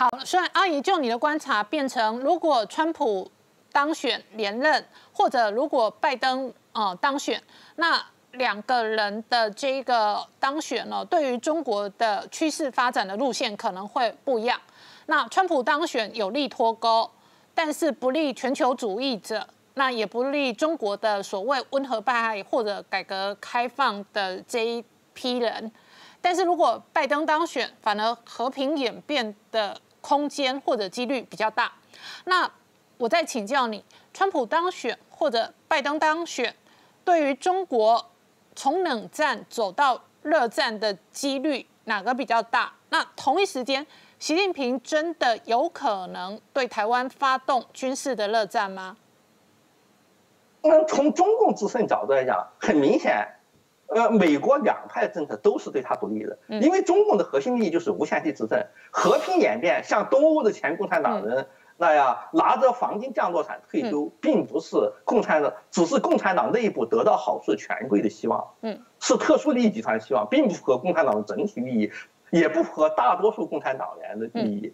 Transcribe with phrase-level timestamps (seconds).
[0.00, 3.30] 好，虽然阿姨就你的观察变成，如果川普
[3.70, 7.38] 当选连任，或者如果拜登呃当选，
[7.76, 8.02] 那
[8.32, 14.58] 两个人的这个当选呢，对于中国的趋势发展的路线可能会不一样。
[15.04, 17.10] 那川普当选有利脱钩，
[17.54, 24.82] 但是不利全球主义者，那也不利中国的所谓温和派或者改革开放的这一
[25.12, 25.70] 批人。
[26.22, 31.72] 但是如果拜登当选，反而和平演变的空间或者几率比较大。
[32.24, 32.50] 那
[32.98, 36.54] 我再请教你，川普当选或者拜登当选，
[37.04, 38.10] 对于中国
[38.54, 42.72] 从冷战走到热战的几率哪个比较大？
[42.90, 43.86] 那同一时间。
[44.18, 48.98] 习近平真的有可能对台湾发动军事的热战吗？
[50.60, 53.26] 那从中共自身角度来讲，很明显，
[53.94, 71.90] 呃，美国两派政策都是对他不利的，因为中共的核心利益就是无限期执政、和平演变，像东欧的前共产党人那样拿着黄金降落伞退休，并不是共产党，只是共产党内部得到好处权贵的希望，嗯，是特殊利益集团的希望，并不符合共产党的整体利益。
[72.30, 74.72] 也不符合大多数共产党员的利益，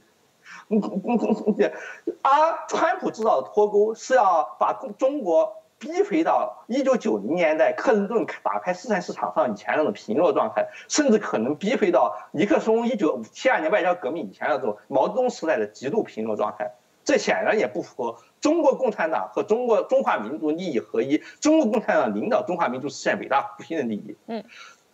[0.69, 0.79] 嗯。
[0.79, 1.19] 嗯
[1.59, 1.73] 嗯，
[2.21, 2.31] 而
[2.69, 16.73] 川普制造的脱钩是要把中国逼回到一九九零年代克林顿打开市场市场上以前那种贫弱状态，甚至可能逼回到尼克松一九七二年外交革命以前那种毛泽东时代的极度贫弱状态。
[17.05, 24.17] 这显然也不符合中国共产党和中国中华民族利益合一，中国共产党领导中华民族实现伟大复兴的利益。
[24.27, 24.43] 嗯。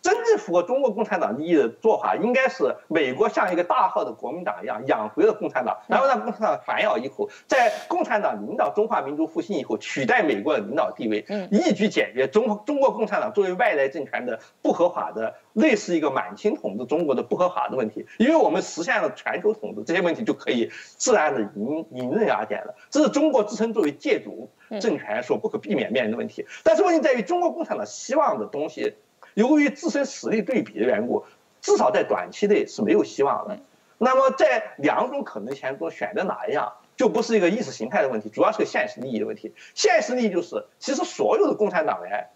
[0.03, 18.05] 真正符合中国共产党利益的做法，应该是美国像一个大号的国民党一样养回了共产党，然后让共产党反咬一口，在共产党领导中华民族复兴以后，取代美国的领导地位，一举解决中中国共产党作为外来政权的不合法的类似一个满清统治中国的不合法的问题。
[18.17, 22.75] 因为我们实现了全球统治，这些问题就可以自然的迎迎刃而解了。
[22.89, 24.49] 这是中国自身作为借主
[24.81, 26.45] 政权所不可避免面临的问题。
[26.61, 28.95] 但是问题在于，中国共产党希望的东西。
[29.33, 31.25] 由于自身实力对比的缘故，
[31.61, 33.57] 至少在短期内是没有希望的。
[33.97, 39.53] 那么在两种可能前中选择哪一样，就不是一个意识形态的问题，主要是个现实利益的问题。
[39.73, 42.27] 现实利益就是，其实所有的共产党员，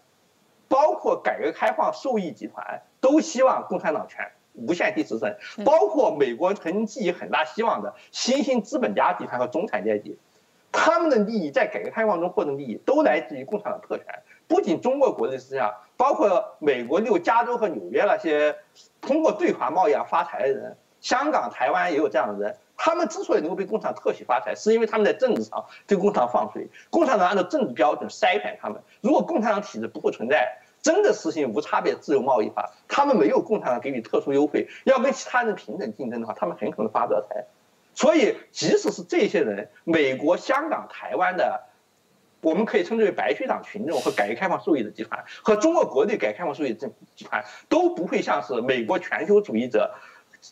[0.68, 10.18] 包括改革开放受益集团，都希望共产党权无限期执政，包括美国曾经寄予很大希望的新兴资本家集团和中产阶级，
[10.72, 14.06] 他们的利益在改革开放中获得利益，都来自于共产党特权。
[14.46, 18.56] 不仅中国国内是这样，包括美国六加州和纽约那些
[19.00, 22.56] 通过对华贸易而发财的人，香港、台湾也有这样的人。
[22.76, 28.80] 他们之所以能够被共产党特许发财，是因为他们在政治上对共产党放水，共产党按照政治标准筛选他们。
[29.00, 37.44] 如果共产党体制不会存在，真的实行无差别自由贸易法，他们没有共产党给予特殊优惠，要跟其他人平等竞争的话，他们很可能发不了财。
[37.92, 41.64] 所以，即使是这些人，美国、香港、台湾的。
[42.40, 49.94] 我们可以称之为白区党群众和改革开放受益的集团，和中国国内改革开放受益的集团都不会像是美国全球主义者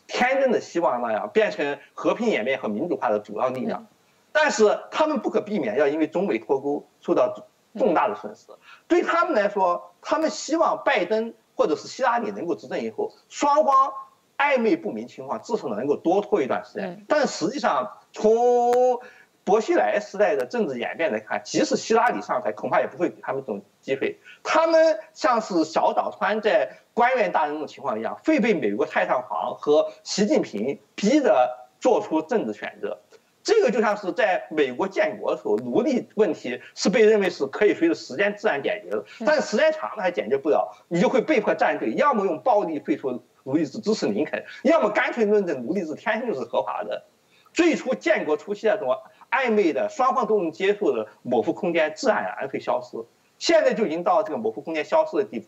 [0.05, 3.87] 天真的希望那样变成和平演变和民主化的主要力量。
[4.33, 8.47] 但是他们不可避免要因为中美脱钩受到重大的损失。
[8.87, 13.91] 对他们来说，他们希望拜登或者是希拉里能够执政以后，双方
[14.37, 17.03] 暧昧不明情况至少能够多拖一段时间。
[17.07, 18.99] 但实际上从
[19.47, 24.19] 薄熙来时代的政治演变来看，即使希拉里上台，恐怕也不会给他们这种机会。
[24.43, 31.49] 他们像是小岛川在官员大人的情况一样，会被美国太上皇和习近平逼着
[31.79, 32.99] 做出政治选择。
[33.41, 47.05] 这个就像是在美国建国的时候，奴隶问题是被认为是可以随着时间自然解决的，但是时间长了还解决不了，你就会被迫站队，要么用暴力废除奴隶制支持林肯，要么干脆论证奴隶制天生就是合法的。
[47.53, 48.89] 最初建国初期那种。
[49.29, 52.97] 暧昧的双方都能接受的模糊空间，自然而然会消失。
[53.37, 55.47] 现在就已经到这个模糊空间消失的地。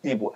[0.00, 0.32] 地步，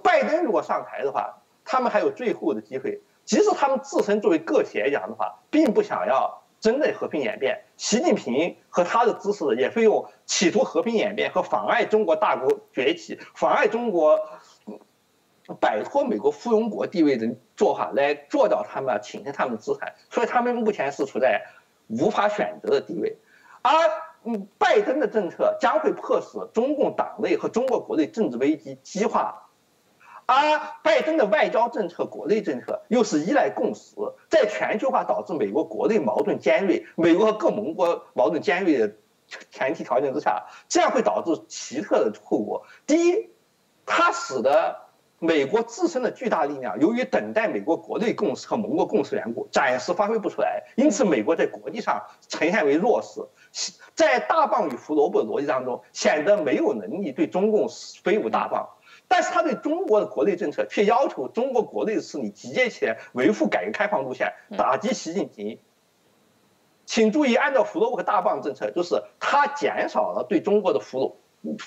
[0.00, 3.00] 拜登如果上台的话，他们还有最后的机会。
[3.24, 7.64] 即使他们自身作为个体来讲的话，并不想要真正和平演变。
[7.76, 14.20] 习近平和他的支持也会用企图和平演变和妨碍中国大国崛起、妨碍中国
[15.58, 19.94] 摆脱美国附庸国地位的做法来做到他们、倾斜他们的资产。
[20.10, 21.42] 所以他们目前是处在。
[21.92, 23.18] 无法选择的地位，
[23.60, 23.70] 而
[24.24, 29.48] 嗯，拜登的政策将会迫使中共党内和中国国内政治危机激化，
[30.26, 30.34] 而
[30.84, 33.96] 拜登的外交政策、国内政策又是依赖共识，
[34.30, 38.94] 在全球化导致美国国内矛盾尖锐、美国和各盟国矛盾尖锐的
[39.50, 42.64] 前提条件之下，这样会导致奇特的后果。
[42.86, 43.30] 第一，
[43.84, 44.81] 它使得
[45.22, 53.20] 美国自身的巨大力量，由于等待美国国内共识和盟国共识缘故，暂时发挥不出来，因此美国在国际上呈现为弱势，
[53.94, 57.68] 在大棒与胡萝卜的逻辑当中，显得没有能力对中共
[58.02, 58.68] 飞舞大棒。
[59.06, 65.60] 但是他对中国的国内政策却要求中国国内的势力集结起来，维护改革开放路线，打击习近平。
[66.84, 71.16] 请注意，按照胡萝卜和大棒政策，就是他减少了对中国的胡萝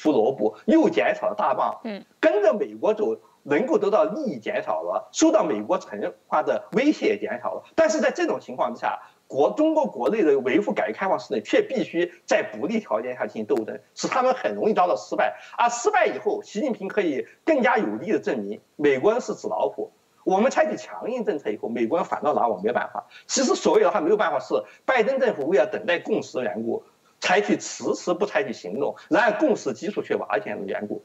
[0.03, 1.79] 胡萝卜，又减少了大棒。
[1.85, 3.17] 嗯，跟着美国走，
[3.47, 7.63] 能够得到利益减少了，受到美国惩罚的威胁也减少了。
[7.75, 15.35] 但是在这种情况之下，国中国国内的维护改革开放势力却必须在不利条件下进行斗争，使他们很容易遭到失败。
[15.57, 19.91] 而失败以后，习近平可以更加有力的证明美国人是纸老虎。
[20.23, 23.05] 我们采取强硬政策以后，美国人反倒拿我没办法。
[23.27, 26.83] 其实所谓的话没有办法，是拜登政府为了等待共识的缘故，
[27.19, 31.03] 采取迟迟不采取行动，然而共识基础却瓦解的缘故。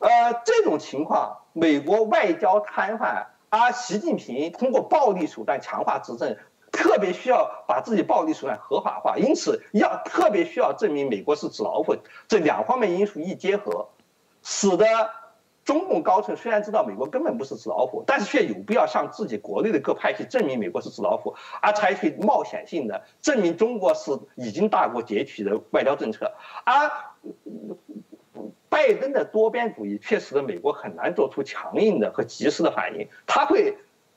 [0.00, 6.36] 呃，这种情况，美国外交瘫痪，而习近平通过暴力手段强化执政。
[6.72, 11.96] 特别需要把自己暴力手段合法化，因此要特别需要证明美国是纸老虎。
[12.28, 13.88] 这两方面因素一结合，
[14.40, 14.86] 使得
[15.64, 26.32] 中共高层虽然知道美国根本不是纸老虎，但是却有必要向自己国内的各派系证明美国是纸老虎，而采取冒险性的证明中国是已经大国崛起的外交政策。
[26.64, 26.88] 而
[28.70, 33.76] 拜登的多边主义却使得美国很难做出强硬的和及时的反应，他会。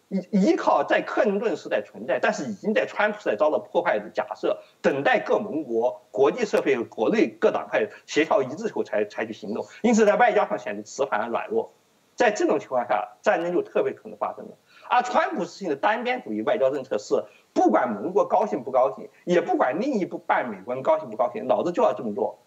[0.09, 11.71] 依依靠在克林顿时代存在，但是已经在川普时代遭到破坏的假设，等待各盟国、国际社会和国内各党派协调一致后才采取行动，因此在外交上显得迟缓软弱。
[12.15, 14.51] 在这种情况下，战争就特别可能发生了。
[14.87, 22.37] 而川普实行的单边主义外交政策是，不管盟国高兴不高兴，也不管另一半美国人高兴不高兴，老子就要这么做。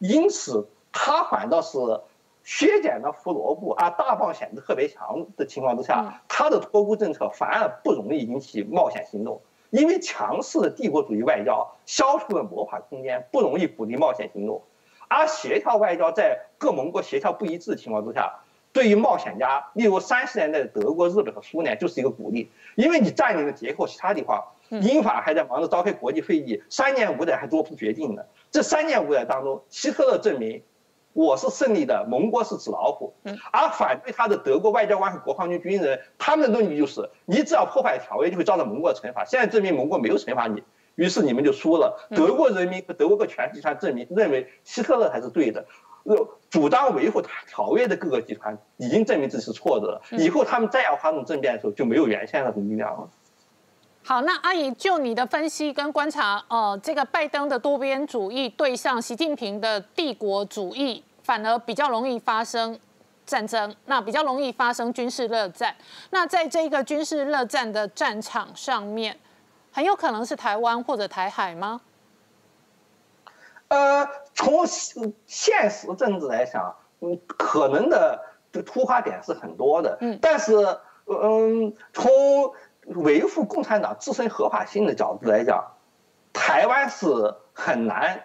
[0.00, 1.78] 因此，他反倒是。
[2.42, 14.62] 削减了胡萝卜，啊大棒显得特别强的情况之下，他的托孤政策反而不容易引起冒险行动，因为强势的帝国主义外交消除了魔法空间，不容易鼓励冒险行动，
[15.06, 18.40] 而协调外交在各盟国协调不一致的情况之下，
[18.72, 30.62] 对于冒险家，例如三十年代的德国、日本和苏联就是一个鼓励，因为你占领了捷克其他地方，英法还在忙着召开国际会议，三年五载还做不出决定呢，这三年五载当中，希特勒证明。
[31.12, 33.12] 我是胜利的，盟国是纸老虎，
[33.52, 39.24] 而反对他的德国外交官和国防军军人，他们的论据就是：你只要破坏条约，就会遭到盟国的惩罚。
[39.24, 40.62] 现在证明盟国没有惩罚你，
[40.94, 42.08] 于是你们就输了。
[42.10, 45.66] 德国人民和德国各权集团证明认为希特勒才是对的，
[46.48, 50.02] 主张维护条约的各个集团已经证明自己是错的了。
[50.12, 53.08] 以后他们再要发动政变的时候，就没有原先那种力量了。
[54.02, 62.76] 好，那阿姨就你的分析跟观察，呃，这个拜登的多边主义对上习近平的帝国主义，反而比较容易发生
[63.24, 65.76] 战争，那比较容易发生军事热战。
[66.10, 69.16] 那在这个军事热战的战场上面，
[69.70, 71.80] 很有可能是台湾或者台海吗？
[73.68, 74.66] 呃，从
[75.26, 78.20] 现实政治来讲，嗯，可能的
[78.66, 80.56] 突发点是很多的，嗯，但是，
[81.06, 82.10] 嗯，从
[82.94, 85.72] 维护共产党自身合法性的角度来讲，
[86.32, 87.06] 台湾是
[87.52, 88.24] 很难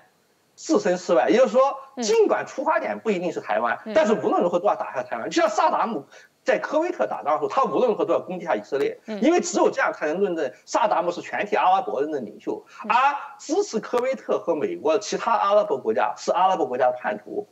[0.55, 1.29] 置身事外。
[1.29, 5.29] 也就是说，尽管出发点不一定是台湾，但是无论如何都要打下台湾。
[5.29, 6.05] 就像萨达姆
[6.45, 12.95] 在科威特打仗的时候，他无论如何都要攻击下以色列，因为只有这样才能论证萨达姆是全体阿拉伯人的领袖，而
[13.39, 17.47] 支持科威特和美国的其他阿拉伯国家是阿拉伯国家的叛徒。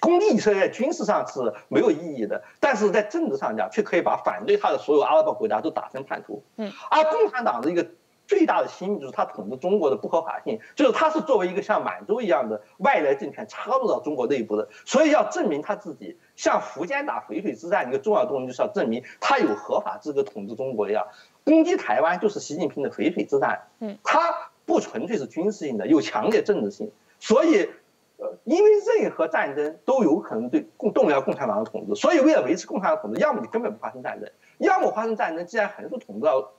[0.00, 6.42] 攻击以色列军事上是没有意义的，但是在政治上讲，却可以把反对他的所有阿拉伯国家都打成叛徒。
[6.56, 7.86] 嗯，而共产党的一个
[8.26, 21.06] 最大的心意就是他统治中国的不合法性，就是他是作为一个像满洲一样的外来政权插入到中国内部的，所以要证明他自己，像苻坚打淝水之战一个重要动机就是要证明他有合法资格统治中国一样。
[21.44, 26.90] 攻击台湾就是习近平的淝水之战，嗯，他不纯粹是军事性的，有强烈政治性，
[27.20, 27.70] 所以。
[28.18, 35.44] 呃，因为任何战争都有可能对共动摇共产党的统治，所以为了维持共产党统治，要么你根本不发生战争，要么发生战争。
[35.44, 36.50] 既然横竖统治要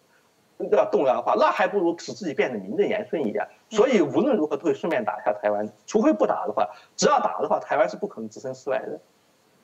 [0.71, 3.47] 要动摇的话，那还不如使自己变得名正言顺一点。
[3.69, 8.99] 所以无论如何都会顺便打一下台湾，除非不打的话，只要打的话，台湾是不可能置身事外的。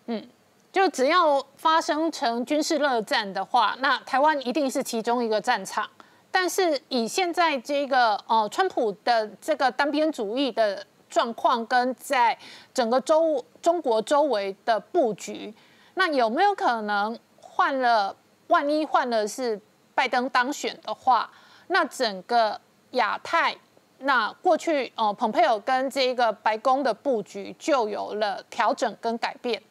[0.07, 0.27] 嗯，
[0.71, 5.89] 就只要发生成军事热战的话，那台湾一定是其中一个战场。
[6.31, 10.85] 但是以现在这个呃，川普的这个单边主义的。
[11.09, 12.35] 状况跟在
[12.73, 15.53] 整个周中国周围的布局，
[15.93, 18.15] 那有没有可能换了？
[18.47, 19.62] 万一换了是
[19.95, 21.29] 拜登当选的话，
[21.67, 22.59] 那整个
[22.91, 23.55] 亚太，
[24.00, 29.62] 那过去呃，蓬佩奥跟这个白宫的布局就有了调整跟改变。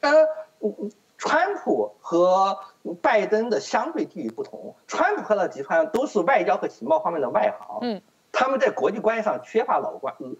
[0.00, 0.10] 呃，
[1.16, 2.58] 川普和
[3.00, 10.36] 拜登的相对地位不同，川普和他集团都是外交和情报方面的外行，嗯，他们在国际关系上缺乏老官，呃，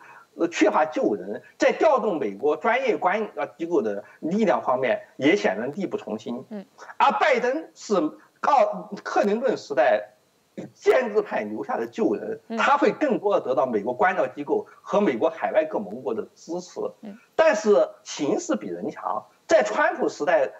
[0.50, 6.64] 缺乏救人，在调动美国专业关呃机构的力量方面也显得力不从心，嗯，
[6.96, 7.94] 而拜登是
[8.40, 10.10] 告克林顿时代。
[10.72, 16.80] 建制派留下的旧人，他会更多的得到美国关照机构和美国海外各盟国的支持。
[17.34, 20.52] 但是形势比人强，在川普时代，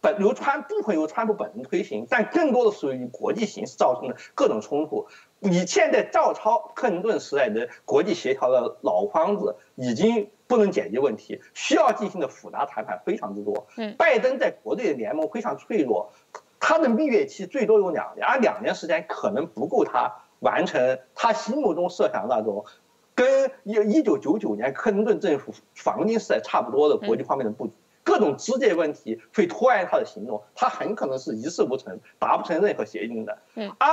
[0.00, 5.06] 本由川部分由川普本人推行，但更多的是由于国际形势造成的各种冲突。
[5.38, 13.66] 你现在照抄克林顿时代的国际协调的老方子，已经不能解决问题，需要进行的复杂谈判非常之多。
[13.96, 16.10] 拜登在国内的联盟非常脆弱。
[16.58, 22.66] 他的蜜月期最多有两年，而两年时间可能不够他完成他心目中设想那种，
[23.14, 27.72] 跟一一九九九年克林顿政府黄金时代差不多的国际方面的布局。
[28.04, 33.38] 各种直接问题会拖延他的行动，他很可能是一事无成，达不成任何协定的。
[33.54, 33.88] 嗯，而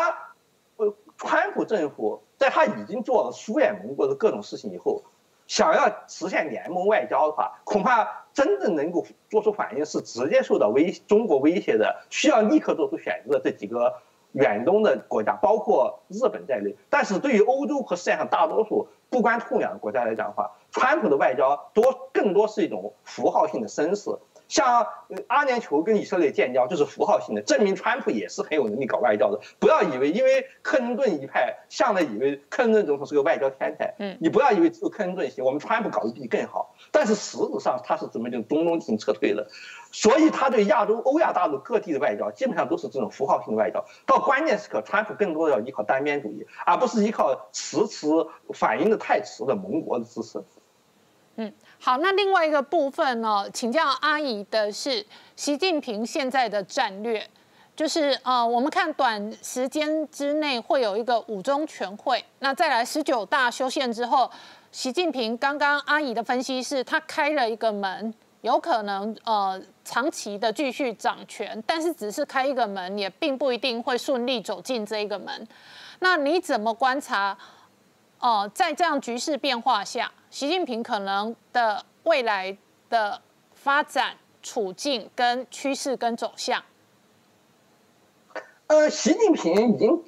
[0.77, 5.03] 呃，川普政府在他已经做了疏远盟国的各种事情以后。
[5.49, 13.93] 想要实现联盟外交的话，恐怕真正能够做出反应是直接受到威中国威胁的，需要立刻做出选择的这几个
[14.33, 16.75] 远东的国家，包括日本在内。
[16.89, 24.11] 但是对于欧洲和世界上大多数不关痛痒的国家来讲的话，川普的外交多更多是一种符号性的声势。
[24.47, 24.87] 像
[25.27, 29.41] 阿联酋跟以色列建交就是符号性的，证明川普也是很有能力搞外交的。
[29.59, 36.73] 不要以为因为克林顿一派向来以为克林顿总统是个外交天才，嗯，你不要以为只有克林顿行，我们川普搞得比你更好。
[36.93, 39.45] 但是实质上他是准备就中东进行撤退的，
[39.91, 43.83] 所以他对亚洲、欧亚大陆各地的外交基本上都是这种符号性的外交。
[44.05, 48.07] 到关键时刻，川普更多的要依靠单边主义，而不是依靠迟迟
[48.53, 50.41] 反应的太迟的盟国的支持。
[51.37, 51.51] 嗯。
[51.79, 57.25] 好，那另外一个部分呢，请教阿姨的是习近平现在的战略，
[57.75, 64.29] 就是呃，我们看短时间之内会有一个五中全会，那再来十九大修宪之后，
[64.71, 75.47] 习近平刚刚阿姨的分析是，他开了一个门，有可能呃长期的继续掌权，但是只是开一个门，也并不一定会顺利走进这一个门。
[75.99, 77.37] 那你怎么观察？
[78.19, 80.11] 哦，在这样局势变化下。
[80.29, 82.57] 习近平可能的未来
[82.89, 83.21] 的
[83.53, 86.63] 发展处境跟趋势跟走向，
[88.67, 90.03] 呃，习近平已经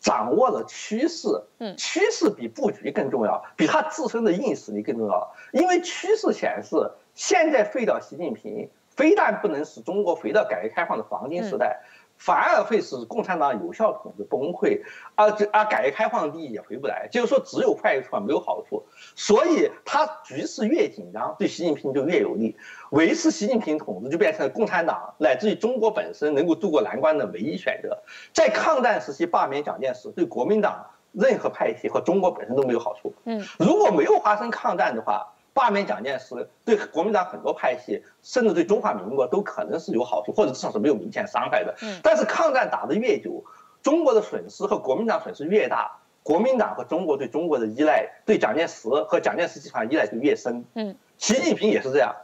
[0.00, 1.28] 掌握了趋势，
[1.58, 5.32] 嗯，趋势比布局更重要，比他自身的硬实力更重要。
[5.52, 11.80] 因为趋势显示，现在废掉习近平，非但不能使中国回到改革开放的黄金时代。
[12.24, 14.80] 反而会使共产党有效统治崩溃，
[15.16, 17.08] 而这而改革开放的利益也回不来。
[17.10, 18.84] 就是说，只有坏处没有好处。
[19.16, 22.56] 所以，他局势越紧张，对习近平就越有利。
[22.90, 27.98] 维持习近平统治就变成了共产党乃至于中国本身能够渡过难关的唯一选择。
[28.32, 33.12] 在抗战时期罢免蒋介石，对国民党任何派系和中国本身都没有好处。
[33.24, 35.31] 嗯，如果没有发生抗战的话。
[35.54, 41.74] 罢免蒋介石对国民党很多派系，甚至对中华民国都可能是有好处，或者至少是没有明显伤害的。
[42.02, 43.44] 但是抗战打得越久，
[43.82, 50.64] 中国的损失和国民党损失越大，国民党和中国对中国的依赖，对蒋介石和蒋介石集团依赖就越深。
[50.74, 52.14] 嗯，习近平也是这样，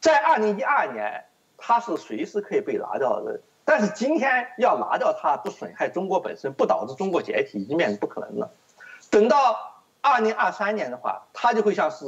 [0.00, 1.24] 在二零一二年
[1.56, 8.50] 他是随时可以被拿掉的，但是今天要拿掉他不损害中国本身，不导致中国解体，已经变成不可能了。
[9.10, 9.70] 等到。
[10.04, 12.04] 二零二三年的话，他就会像是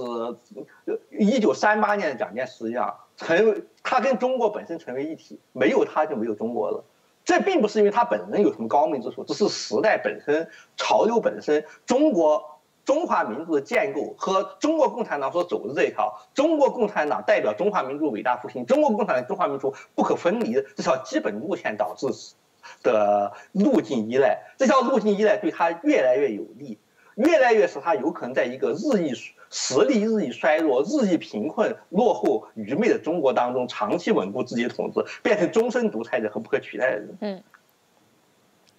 [1.11, 6.85] 一九三八年的蒋介石一样，成为他跟中国本身成为一体，没有他就没有中国了。
[7.25, 22.09] 这并不是因为他本人有什么高明之处，只是时代本身、潮流本身、中国中华民族的建构和中国共产党所走的这一条，中国共产党代表中华民族伟大复兴，中国共产党中华民族不可分离的这条基本路线导致
[22.83, 26.79] 的路径依赖，这条路径依赖对他越来越有利。
[27.17, 29.13] 越来越使他有可能在一个日益
[29.51, 37.17] 实力日益衰弱、日益贫困、落后、愚昧的中国当中长期稳固自己的统治，变成终身独裁者和不可取代的人。
[37.21, 37.43] 嗯，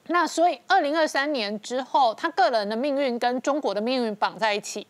[0.07, 4.85] 那所以二零二三年之后，他个人的命运跟中国的命运绑在一起。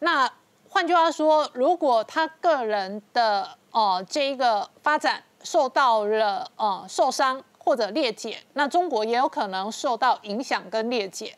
[0.00, 0.30] 那
[0.68, 11.34] 换句话说，如果他个人的呃这一个发展受到了呃受伤或者裂解，那中国也有可能受到影响跟裂解。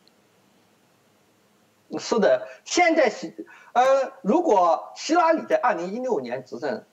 [1.99, 3.35] 是的，现在习，
[3.73, 3.83] 呃，
[4.23, 6.85] 如果希拉里在二零一六年执政，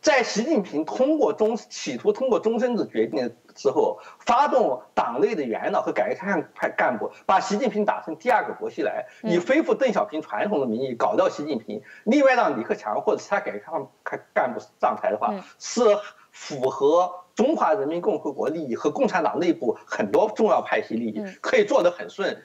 [0.00, 15.82] 在习近平通过终企图通过终身制决定之后，发动党内的元老和改革开放派干部，把习近平打成第二个薄熙来，以恢复邓小平传统的名义搞掉习近平，另外让李克强或者其他改革开放开干部上台的话，是
[16.30, 22.44] 符合中华人民共和国利益和共产党内部很多重要派系利益，可以做得很顺，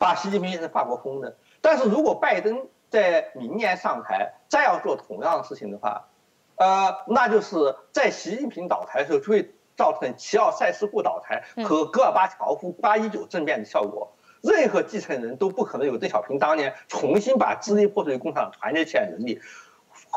[0.00, 1.36] 把习近平变成法国风的。
[1.60, 6.08] 但是如果拜登在明年上台，再要做同样的事情的话，
[6.56, 14.10] 呃，那就是在习近平倒台的时候，就会造成齐奥塞斯库倒台和戈尔巴乔夫八一九政变的效果。
[14.42, 19.38] 任何继承人都不可能有邓小平当年重新把支离破碎的工厂团结起来的能力。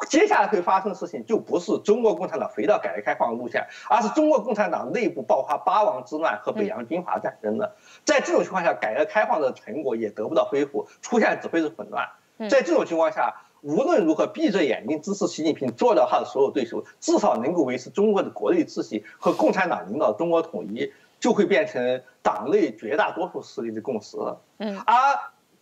[0.10, 7.76] 接下来会发生的事情就不是中国共产党回到改革开放的路线，而是中国共产党内部爆发八王之乱和北洋军阀战争的。
[8.04, 12.10] 在这种情况下，改革开放的成果也得不到恢复，出现只会是混乱。
[12.50, 24.18] 在这种情况下，无论如何闭着眼睛支持习近平做掉他的所有对手，至少能够维持中国的国内秩序和共产党领导中国统一，就会变成党内绝大多数势力的共识。
[24.58, 24.96] 嗯，而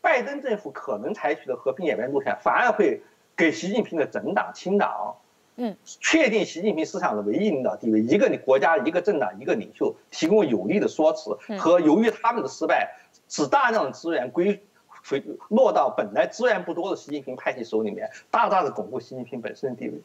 [0.01, 3.01] 拜登政府可能采取的和平演变路线，反而会。
[3.35, 5.15] 给习近平的整党清党，
[5.55, 12.95] 嗯，确定习近平思想的唯一领导地位，一个国家一个政党一个领袖，提供有力的说辞和由于他们的失败，
[13.27, 14.61] 使大量的资源归
[15.03, 19.99] 回落到本来资源不多的习近平派系手里面，大大的巩固习近平本身的地位。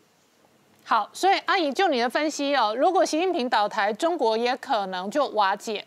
[0.85, 5.85] 好，所以阿姨就你的分析哦，如果习近平倒台，中国也可能就瓦解。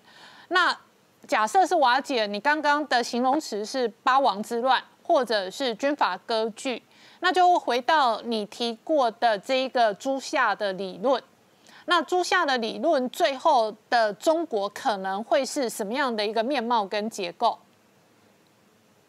[0.49, 0.77] 那
[1.25, 6.83] 假设是瓦解，你刚刚的形容词是八王之乱，或者是军阀割据。
[7.21, 11.21] 那就回到你提过的这一个朱夏的理论，
[11.85, 17.59] 那朱夏的理论最后的中国可能会是什么样的一个面貌跟结构？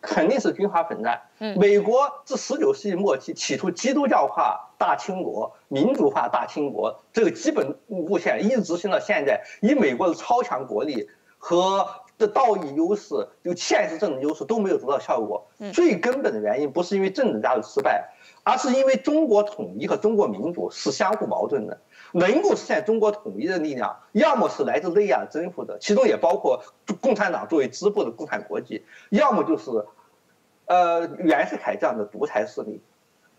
[0.01, 1.21] 肯定是军阀混战。
[1.39, 11.87] 嗯，美国自十九世纪末期企图基督教化大清国、民主化大清国这个基本路线，一直执行到现在，以美国的超强国力和。
[12.21, 15.49] 的道义优势，就现实政治优势都没有得到效果。
[15.73, 18.11] 最根本的原因不是因为政治家的失败，
[18.45, 21.81] 而是因为中国统一和中国民主是相互矛盾的。
[22.13, 26.63] 能够实现中国统一的力量，要么是来自内亚征服者，其中也包括
[27.01, 29.71] 共产党作为支部的共产国际，要么就是，
[30.67, 32.81] 呃，袁世凯这样的独裁势力。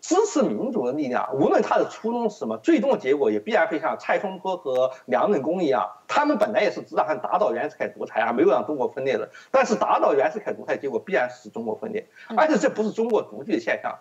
[0.01, 9.29] 支持民主的力量，无论他的初衷是什么，最终的结果也必然会像蔡松坡和梁任公一样，他们本来也是只打算打倒袁世凯独裁啊，没有让中国分裂的。
[9.51, 13.99] 但是打倒袁世凯独裁，结果必然是中国分裂，而且这不是中国独具的现象。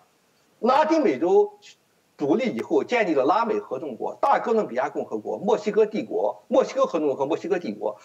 [0.58, 1.52] 拉丁美洲
[2.16, 7.98] 独立以后，建立了拉美合众国、大哥伦比亚共和国、墨西哥帝国、墨西哥合众国和墨西哥帝国。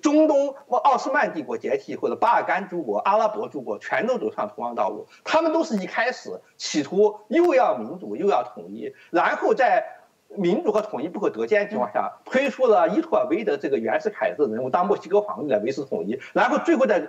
[0.00, 9.84] 中东奥斯曼帝国解体或者巴尔干诸国、阿拉伯诸国全都走上同样道路，他们都是一开始企图又要民主又要统一，然后在
[10.28, 17.08] 民主和统一不可得兼的情况下，推出了伊托尔维德这个袁世凯的人物当墨西哥皇帝来维持统一，然后最后在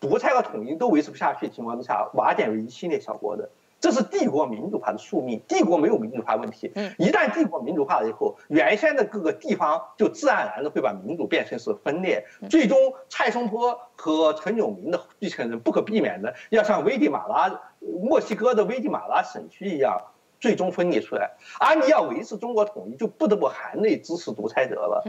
[0.00, 3.48] 独裁和统一都维持不下去的情况之下，瓦解为一系列小国的。
[3.82, 5.42] 这是帝国民主化的宿命。
[5.48, 12.24] 帝国没有民主化问题，一旦帝国民主化了以后，原先的各个地方就自然而然的会把民主变成是分裂。
[12.48, 20.00] 最终，蔡松坡和陈炯明的继承人不可避免的要像危地马拉、墨西哥的危地马拉省区一样，
[20.38, 21.32] 最终分裂出来。
[21.58, 25.02] 而你要维持中国统一，就不得不含泪支持独裁者了。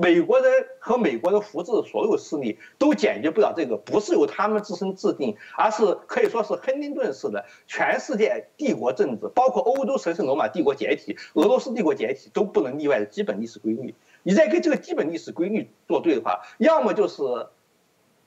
[0.00, 13.94] 美国人和美国人扶持的所有势力都解决不了这个，不是由他们自身制定，而是可以说是亨廷顿式的全世界帝国政治，包括欧洲神圣罗马帝国解体、俄罗斯帝国解体都不能例外的基本历史规律。
[14.24, 17.22] 你再跟这个基本历史规律作对的话，要么就是。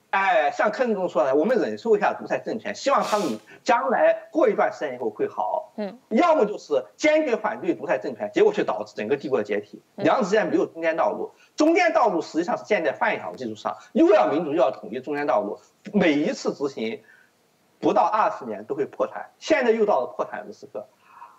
[0.09, 5.73] 哎，像柯震东说的，我们忍受一下独裁政权，希望他们将来过一段时间以后会好。
[5.75, 9.81] 嗯，要么就是坚决反对独裁政权，结果却导致整个帝国的解体。
[9.95, 14.99] 两者之间没有中间道路，中间道路实际上是建在范小的基础上，又要民主又要统一。
[15.01, 15.59] 中间道路
[15.91, 17.03] 每一次执行
[17.79, 20.87] 不到二十年都会破产，现在又到了破产的时刻，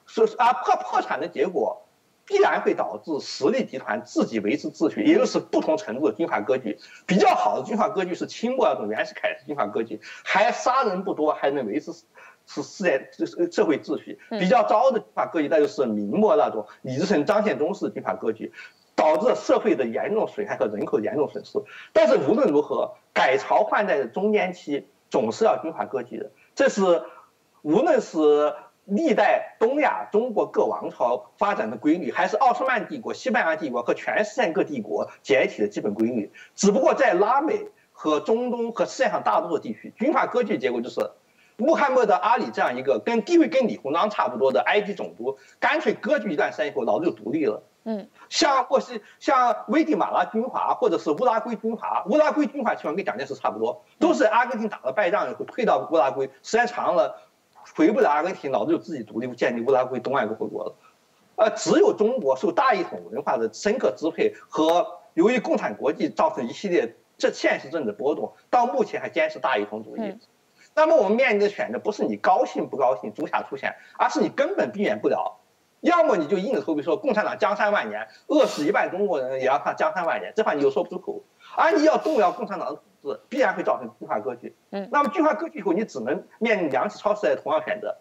[0.07, 1.85] 说啊破破产的结果。
[2.29, 6.79] 必然会导致实力集团自己维持秩序，也就是不同程度的军阀割据。
[7.07, 11.91] 比较好的军阀割据是清末那种袁世凯式军阀割据，还杀人不多，还能维持
[12.47, 13.09] 是世界
[13.51, 14.19] 社会秩序。
[14.29, 18.53] 比较糟的军阀割据，那就是明末那种李自成、张献忠式军阀割据，
[18.95, 21.59] 导致社会的严重损害和人口严重损失。
[21.95, 27.03] 但是无论如何，改朝换代的中间期总是要军阀割据的，这是
[27.63, 28.53] 无论是。
[28.89, 36.33] 历代东亚中国各王朝发展的规律，还是奥斯曼帝国、西班牙帝国和全世界各帝国解体的基本规律。
[36.55, 41.11] 只不过在拉美和中东和世界上大多数地区，军阀割据结果就是
[41.57, 47.63] 穆罕默德·阿里这样一个跟地位跟李鸿章差不多的埃及总督，干脆割据一段时间以后，老子就独立了。
[47.85, 57.19] 嗯，像或是像危地马拉军阀或者是乌拉圭军阀，乌拉圭军阀情况跟蒋介石差不多，都是阿根廷打了败仗以后退到乌拉圭，时间长了。
[57.77, 60.75] 回不了阿根廷，老子就自己独立建立乌拉圭东岸共和国了。
[61.37, 70.19] 呃，只有中国受大一统文化的深刻支配和由于共产国际造成一系列这现实政治波动，到目前还坚持大一统主义。
[70.75, 75.39] 那么我们面临的选择不是你高兴不高兴，足下出现，而是你根本避免不了。
[75.81, 81.23] 要么你就硬着头皮说共产党江山万年，饿死一半中国人也要他江山万年，这话你又说不出口。
[81.57, 82.81] 而你要动摇共产党
[83.29, 84.55] 必然会造成巨化割据。
[84.71, 87.97] 嗯，那么巨化割据以后，你只能面临两起超时代的同样选择。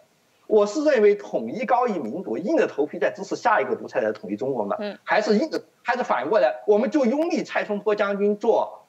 [0.46, 4.76] 我是认为统一高于民主，硬着头皮在支持下一个独裁来统一中国嘛？
[4.78, 8.86] 嗯，还是硬着，还是反过来，我们就拥立蔡松坡将军做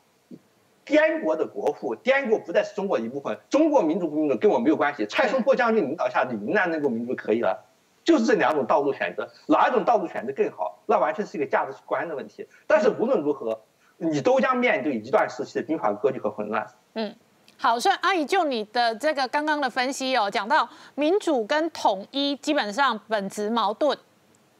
[0.85, 5.05] 滇国的国父，滇国不再是中国一部分，中国民主不民主跟我没有关系。
[5.05, 7.65] 蔡松坡将军领导下的云南那个民主可以了，
[8.05, 10.79] 就是这两种道路选择，哪一种道路选择更好？
[10.85, 12.47] 那完全是一个价值观的问题。
[12.67, 13.59] 但是无论如何，
[13.99, 16.65] 你都将面对一段时期的兵法割据和混乱。
[16.95, 17.15] 嗯。
[17.61, 23.97] 好，所以阿姨就你的这个刚刚的分析哦，讲到民主跟统一基本上本质矛盾，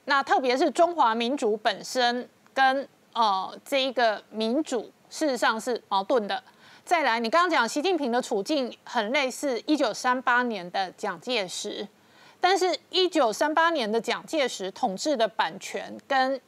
[0.04, 6.44] 那特别是中华民族本身跟呃这一个民主事实上是矛盾的。
[6.84, 11.88] 再来，你刚刚讲习近平的处境很类似一九三八年的蒋介石，
[12.42, 16.42] 但是一九三八年的蒋介石统治的版权跟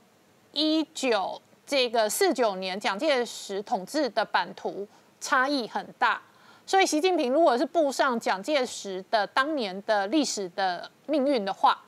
[0.51, 4.86] 一九这个四九年蒋介石统治的版图
[5.21, 6.21] 差异很大。
[6.65, 11.81] 所以，习近平如果是步上蒋介石的当年的历史的命运的话，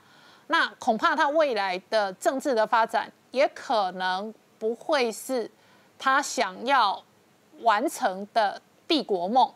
[0.48, 5.52] 那恐怕他未来的政治的发展也可能不会是
[6.00, 7.04] 他想要
[7.60, 9.54] 完成的帝国梦。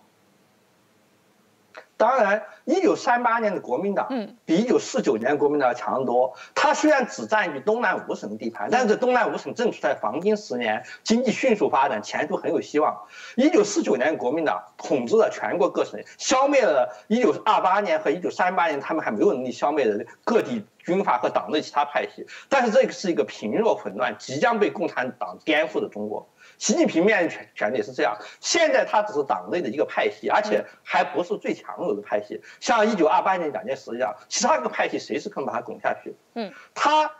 [1.98, 6.36] 当然，一九三八年的国民党嗯比一九四九年国民党要强得多。
[6.54, 12.96] 他虽然只占据东南五省地盘，但是东南五省正处在黄金十年，经济迅速发展，前途很有希望。
[13.36, 22.28] 一九四九年国民党统治了全国各省，消灭了一九二八年和一九三八年他们还没有能力消灭的各地军阀和党内其他派系。
[22.48, 26.30] 但是这个是一个贫弱混乱、即将被共产党颠覆的中国。
[26.58, 32.42] 习近平面临权权力是这样，现在他只是党内的一个派系，而且还不是最强有的派系。
[32.60, 36.16] 像一九二八年蒋介石一样，其他个派系随时可能把他拱下去。
[36.34, 37.12] 嗯，他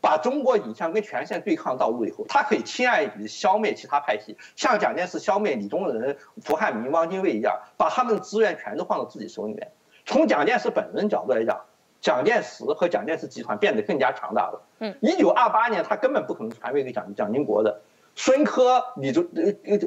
[0.00, 9.70] 把中国引向跟全线对抗道路以后，他可以轻而易举消灭其他派系，像蒋介石消灭李宗仁、胡汉民、汪精卫一样，把他们的资源全都放到自己手里面。
[10.04, 11.64] 从蒋介石本人角度来讲，
[12.00, 14.62] 蒋介石和蒋介石集团变得更加强大了。
[14.80, 17.80] 嗯，一九二八年他根本不可能传位给蒋蒋经国的。
[18.14, 19.26] 孙科、李宗、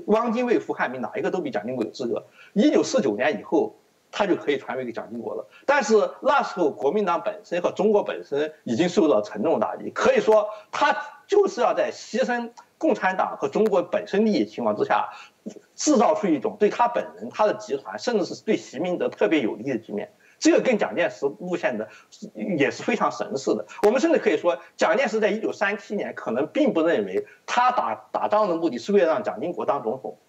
[0.08, 2.26] 汪精卫、胡汉民哪一个都比蒋经国有资格。
[2.54, 3.76] 一九四九年以后，
[4.12, 5.48] 他就可以传位给蒋经国了。
[5.66, 10.96] 但是那时候国民党本身和中国本身已经受到沉重打击，可以说他
[11.28, 15.10] 就是要在牺牲共产党和中国本身利益情况之下，
[15.76, 20.12] 制造出一种对他本人、他的集团，甚至是对习明德特别有利的局面。
[20.46, 21.90] 这个跟蒋介石路线的
[22.56, 23.66] 也是非常神似的。
[23.82, 30.20] 我们甚至可以说，蒋介石在一九三七年可能并不认为他打打仗的目的是为了让蒋经国当总统，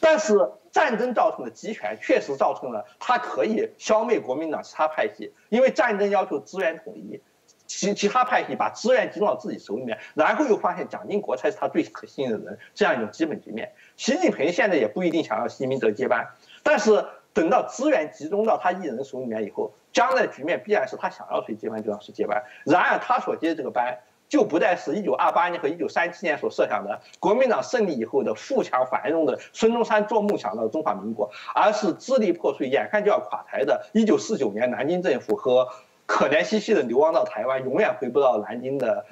[0.00, 7.20] 但是战争造成的集权确实造成了他可以消灭国民党其他派系，因为战争要求资源统一，
[7.68, 13.70] 其其他派系把资源集中到自己手里面，然后又发现蒋经国才是他最可信任的人，这样一种基本局面。
[13.96, 16.26] 习近平现在也不一定想要习明德接班，
[16.64, 17.06] 但是。
[17.32, 22.42] 等到资源集中到他一人手里面以后，将来的局面必然是他想要谁接班就让谁接班。
[22.64, 35.68] 然而，他所接的这个班，就不再是一九二八年和一九三七年所设想的国民党胜利以后的富强繁荣的孙中山做梦想到的中华民国，而是支离破碎、眼看就要垮台的一九四九年南京政府和
[36.06, 39.06] 可怜兮兮的流亡到台湾、永远回不到南京的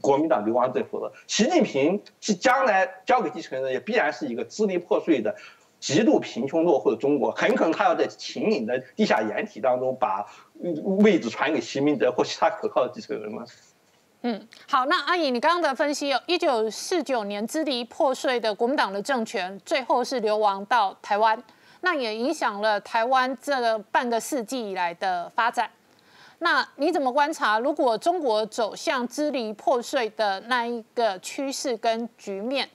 [0.00, 1.12] 国民党流亡政府了。
[1.26, 5.34] 习近平将来交给继承人，也必然是一个支离破碎的。
[5.86, 10.26] 极度贫穷落后的中国，很可能他要在秦岭的地下掩体当中把
[10.98, 13.44] 位置传给习明德或其他可靠的继承人吗？
[14.22, 21.40] 嗯，好，那阿姨，你刚刚的分析，一九四九年支离破碎的国民党的政权，最后是流亡到台湾，
[21.82, 25.70] 那也影响了台湾这个半个世纪以来的发展。
[26.40, 27.60] 那你怎么观察？
[27.60, 32.68] 如果中国走向支离破碎的那一个趋势跟局面，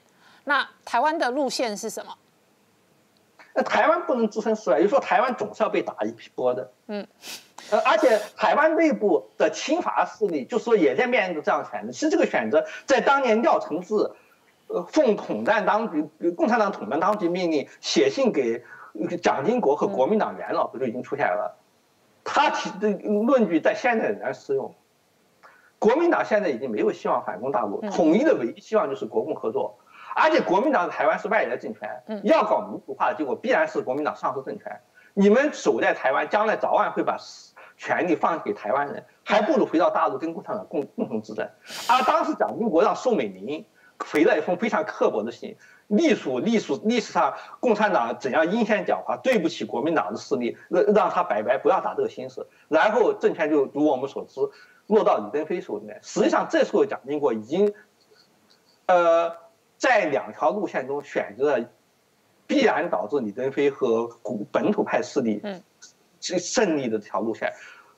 [0.46, 2.16] 那台湾的路线是什么？
[3.54, 6.72] 那台湾不能置身事外，也就是说台湾总是要被打一波的。
[6.88, 7.06] 嗯，
[7.70, 11.92] 呃，而且台湾内部的亲华势力，就说也在面临着这样的选择。
[11.92, 13.96] 其实这个选择在当年廖承志，
[14.68, 18.64] 呃，奉统战当局、共产党统战当局命令写信给
[19.22, 21.58] 蒋经国和国民党元老不就已经出现了。
[22.24, 24.74] 他提的论据在现在仍然适用。
[25.80, 29.78] 国民党现在已经没有希望反攻大陆，统一的唯一希望就是国共合作。
[30.16, 34.80] 而且国民党在台湾是外来政权，要搞民主化的结果必然是国民党上市政权。
[35.14, 37.18] 你们守在台湾，将来早晚会把
[37.76, 41.50] 权力放给台湾人，还不如回到大陆跟共产党共共同执政。
[41.90, 43.66] 而当时蒋经国让宋美龄
[43.98, 52.48] 回了一封非常刻薄的信，隶属隶属历史上共产党怎样阴险狡猾，对不起国民党的势力，让让他白白不要打这个心思。
[52.70, 54.40] 然后政权就如我们所知，
[54.88, 56.00] 落到李登辉手里面。
[56.02, 57.74] 实际上这时候蒋经国已经，
[58.86, 59.36] 呃，
[59.82, 61.70] 在两条路线中选择了。
[62.48, 65.64] 必然导致李登辉和古本土派势力嗯
[66.20, 67.50] 胜利的这条路线，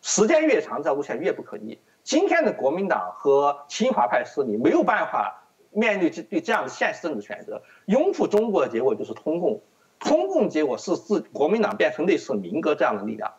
[0.03, 1.79] 时间越长，这条路线越不可逆。
[2.03, 9.59] 今天的国民党和清华派势力没有办法面对这对这样的现实政治选择，拥护中国的结果就是通共，
[9.97, 13.33] 通共结果是自国民党变成类似民革这样的力量，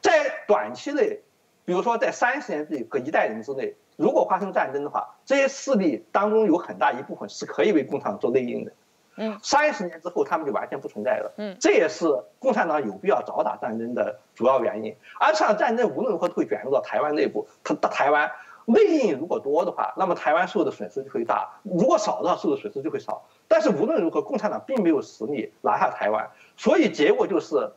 [0.00, 1.20] 在短期内，
[1.66, 8.72] 比如说在三十年之内和一代人之内，如果发生战争的话，这些势力当中有很大一部分是可以为共产党做内应的。
[9.16, 11.32] 嗯，三十年之后，他们就完全不存在了。
[11.38, 12.06] 嗯，这也是
[12.38, 14.94] 共产党有必要早打战争的主要原因。
[15.18, 17.48] 而这场战争无论如何都会卷入到台湾内部。
[17.64, 18.30] 它台湾
[18.66, 23.24] 内应如果多的话，那么台湾受的损失就会大；如果少的话，受的损失就会少。
[23.48, 27.72] 但是无论如何，共产党并没有实力拿下台湾，所以结果就是，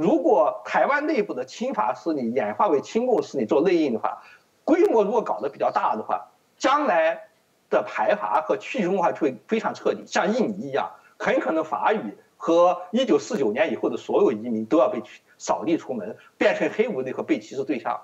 [0.00, 4.22] 如果台湾内部的亲法势力演化为亲共势力做内应的话，
[4.64, 7.26] 规模如果搞得比较大的话，将来。
[7.70, 15.00] 的排华和去中心化就会非常彻底，像印尼一样，很可能法语和一九四九年以后的所有移民都要被
[15.38, 18.00] 扫地出门，变成黑五类和被歧视对象。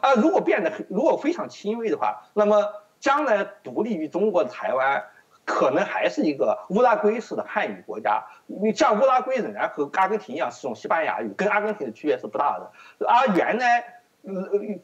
[0.00, 2.64] 啊，如果变得如果非常轻微的话，那么
[3.00, 5.04] 将来独立于中国的台湾，
[5.48, 8.22] 可能还是一个乌拉圭式的汉语国家。
[8.46, 12.70] 你像乌拉圭仍然和阿根廷一样使用西班牙语，跟阿根廷的区别是不大的。
[13.06, 13.94] 而原来。
[14.22, 14.34] 呃，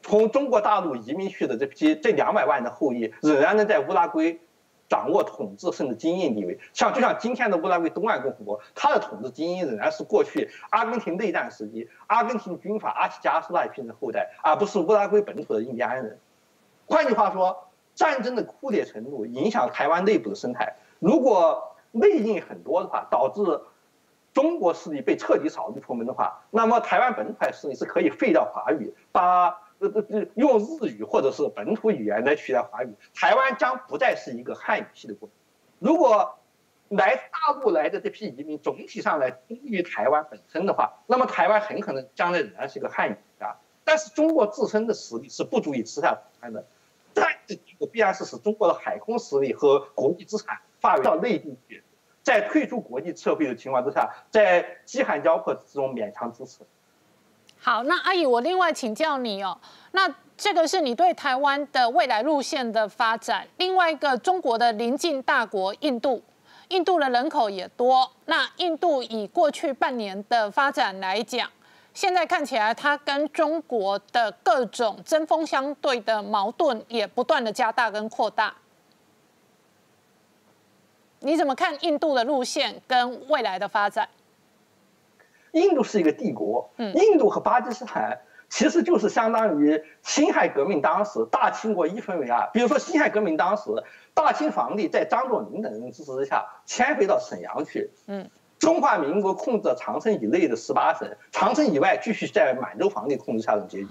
[0.01, 4.39] 从中国大陆移民去的这批这两百万的后裔，仍然能在乌拉圭
[4.87, 6.57] 掌握统治甚至精英地位。
[6.73, 16.17] 像就像今天的乌拉圭东岸共和国，它的统治精英仍然是过去阿根廷内战时期阿根廷军阀阿提加斯那一批人的后代，而不是乌拉圭本土的印第安人。
[16.87, 20.75] 换句话说，战争的酷烈程度影响台湾内部的生态。
[20.99, 23.61] 如果内应很多的话，导致。
[24.33, 29.47] 中国势力被彻底扫地出门的话，那么台湾本土派势力是可以废掉华语，把
[29.79, 35.29] 呃用日语或者是本土语言来取代华语，台湾将不再是一个汉语系的国。
[35.79, 36.37] 如果
[36.89, 43.55] 来大陆来的这批移民总体上来忠于台湾本身的话，那么台湾很可能将来仍然是一个汉语国家。
[43.85, 46.09] 但是中国自身的实力是不足以吃下
[46.41, 46.65] 台湾的，
[47.47, 51.83] 这个必然是使中国的海空实力和国际资产发到内地去。
[52.23, 56.61] 在退出国际社会的情况之下，在饥寒交迫之中勉强支持。
[57.57, 59.59] 好，那阿姨，我另外请教你哦，
[59.91, 63.47] 那这个是你对台湾的未来路线的发展。
[63.57, 66.23] 另外一个，中国的邻近大国印度，
[66.69, 68.11] 印度的人口也多。
[68.25, 71.47] 那印度以过去半年的发展来讲，
[71.95, 78.53] 现在看起来它跟中国的各种针锋相对的矛盾也不断的加大跟扩大。
[81.21, 84.09] 你怎么看印度的路线跟未来的发展？
[85.53, 92.49] 印度是一个帝国，嗯，印度和巴基斯坦其实就是相当于辛亥革命当时大清国一分为二。
[92.51, 93.71] 比如说辛亥革命当时，
[94.13, 98.29] 大清皇帝在张作霖等人支持之下迁回到沈阳去，嗯，
[98.65, 103.89] 中华民国控制了长城以内的十八省，长城以外继续在满洲皇帝控制下的结局。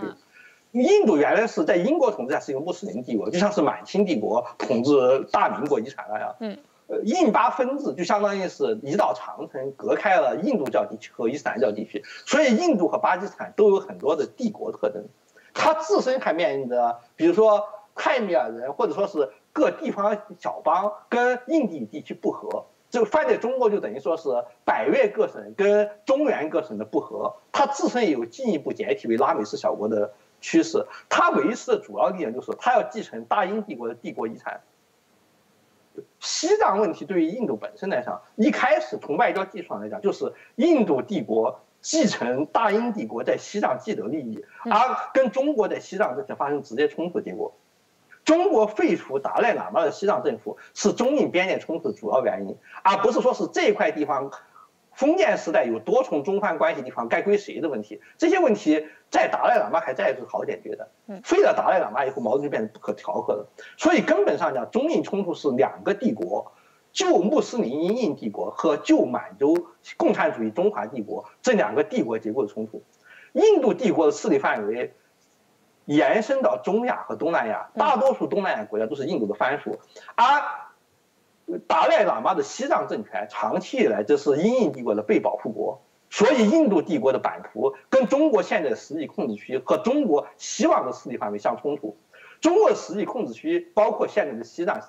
[0.73, 6.59] 印度原来是在英国统治下是一个穆斯林帝国，就像是满清帝国统治大明国遗产那样，嗯。
[6.89, 15.05] 呃，印巴分治就相当于是一道长城，隔开了印度教地区和伊斯兰教地区，所以印度和巴基斯坦都有很多的帝国特征。
[15.55, 24.29] 它自身还面临着，比如说泰米尔人或者说是各地方小邦跟印地地区不和，这个放在中国就等于说是
[24.65, 27.35] 百越各省跟中原各省的不和。
[27.51, 30.87] 它自身也有进一步解体为拉美式小国的趋势。
[31.09, 34.61] 它维持的主要力量就是它要继承大英帝国的帝国遗产。
[36.21, 47.55] 西藏问题对于印度本身来讲，一开始从外交技术上来讲，就是印度帝国继承大英帝国在西藏既得利益，而跟中国在西藏政权发生直接冲突的结果。
[48.25, 54.31] 中国废除达赖喇嘛的西藏政府是中印边界冲突的主要原因，而不是说是这块地方。
[54.97, 60.89] 封建时代有多重中藩关系地方该归谁的问题，这些问题在达赖喇嘛还在是好解决的。
[61.25, 63.49] 废了达赖喇嘛以后，矛盾就变得不可调和了。
[63.77, 66.53] 所以根本上讲，中印冲突是两个帝国，
[66.93, 72.85] 旧穆斯林英印帝国和旧满洲共产主义中华帝国这两个帝国结构的冲突。
[73.33, 74.95] 印度帝国的势力范围
[75.87, 79.79] 延伸到中亚和东南亚，大多数东南亚国家都是印度的藩属，
[80.15, 80.25] 而。
[81.69, 91.99] 达赖喇嘛的西藏政权长期以来这是英印帝国的被保护国，所以印度帝国的版图跟中国现在的实际控制区和中国希望的势力范围相冲突。
[92.41, 94.81] 中国的实际控制区包括现在的西藏，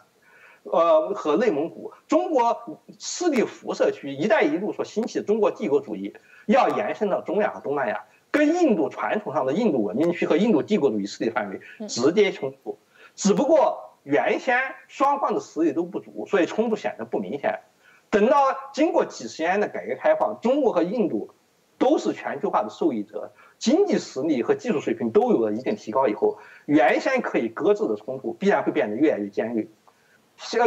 [0.64, 1.92] 呃和内蒙古。
[2.08, 12.78] 中国势力辐射区“一带一路”所兴起的中国帝国主义，要延伸到中亚和东南亚，跟印度传统上的印度文明区和印度帝国主义势力范围直接冲突。
[13.16, 17.62] 只不过原先双方的实力都不足，所以冲突显得不明显。
[18.10, 18.38] 等到
[18.74, 21.30] 经过几十年的改革开放，中国和印度
[21.78, 29.70] 都是全球化的受益者，经济实力和技术水平都有了一定提高以后，原先可以搁置的冲突必然会变得越来越尖锐。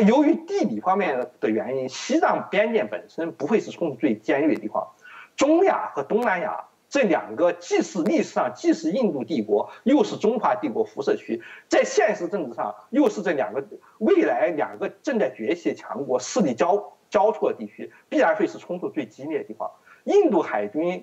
[0.06, 4.88] 由于地理方面的原因，西藏边界本身不会是冲突最尖锐的地方。
[5.36, 13.64] 中亚和东南亚这两个既是历史上既是印度帝国，又是中华帝国辐射区，在现实政治上又是这两个
[13.98, 16.92] 未来两个正在崛起的强国势力交。
[17.10, 19.70] 交错地区必然会是冲突最激烈的地方。
[20.04, 21.02] 印度海军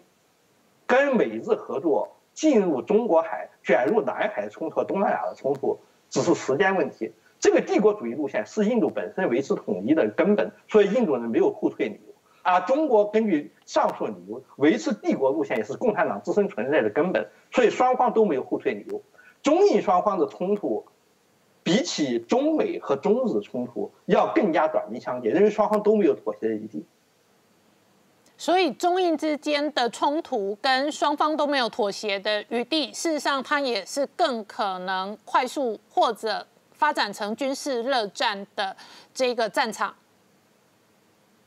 [0.85, 5.79] 跟美日合作进入中国海、卷入南海冲突、东南亚的冲突，
[6.11, 7.11] 只是时间问题。
[7.39, 12.13] 这个帝国主义路线是印度本身维持统一的根本，所以印度人没有后退理由。
[12.45, 19.01] 而中国根据上述理由维持帝国路线，也是共产党自身存在的根本，所以双方都没有后退理由。
[19.41, 20.85] 中印双方的冲突。
[21.65, 26.85] 比起中美和中日冲突要更加短兵相接，因为双方都没有妥协的余地。
[28.37, 38.77] 所以中印之间的冲突跟双方都没有妥协的余地，事实上它也是更可能快速或者发展成军事热战的
[39.11, 39.95] 这个战场。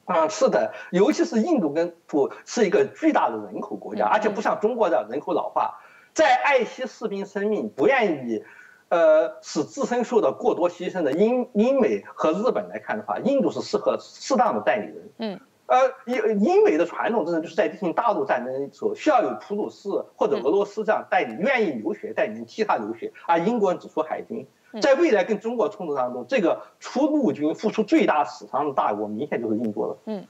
[0.09, 5.79] 啊，是的，尤其是印度跟土是一个巨大的人口国家，而且不像中国的人口老化，
[6.13, 8.45] 在爱惜士兵生命，不愿意。
[8.91, 15.11] 呃，使自身受到过多牺牲的英英美和日本来看的话，印度是适合适当的代理人。
[15.19, 24.47] 嗯，呃，英英美的传统政策就是在进行大陆战争的时候，需要有普鲁士或者俄罗斯这样代理愿意留学代理人替他留学，而英国人只出海军。
[24.81, 29.99] 在未来跟中国冲突当中，这个出陆军付出最大死伤的大国，明显就是印度了。
[30.07, 30.27] 嗯，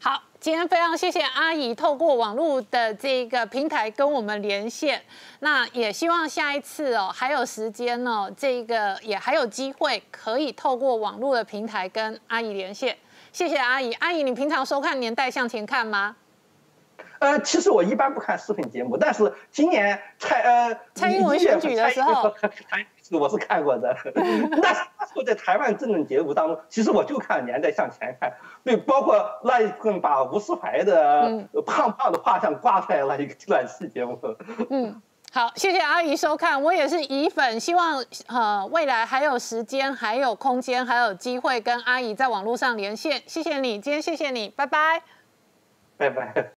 [0.00, 0.22] 好。
[0.40, 5.02] 今天非常谢谢阿姨透过网络的这个平台跟我们连线，
[5.40, 12.96] 那也希望下一次哦还有时间哦，这个也还有机会可以透过网络的平台跟阿姨连线。
[13.32, 16.14] 谢谢阿姨，阿姨你平常收看《年代向前看》吗？
[17.18, 22.32] 呃，其实我一般不看视频节目，但是今年蔡呃蔡英文选举的时候。
[23.16, 28.30] 我是看过的，那时候在台湾政论节目当中，其实我就看《年代向前看》，
[28.64, 34.18] 对，包括那一份把吴思怀的胖胖的画像挂出来那一个短视节目。
[34.70, 35.00] 嗯，
[35.32, 43.22] 好，谢谢阿姨收看，我也是乙粉，希望呃未来还有时间、还有空间、还有机会跟阿姨在网络上连线。
[43.26, 45.02] 谢谢你，今天谢谢你，拜拜，
[45.96, 46.57] 拜拜。